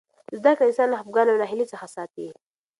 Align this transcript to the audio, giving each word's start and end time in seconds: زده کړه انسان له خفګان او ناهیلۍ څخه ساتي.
زده 0.41 0.51
کړه 0.57 0.65
انسان 0.69 0.87
له 0.91 0.97
خفګان 1.01 1.27
او 1.31 1.39
ناهیلۍ 1.41 1.65
څخه 1.73 1.85
ساتي. 1.95 2.25